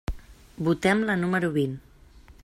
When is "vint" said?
1.61-1.77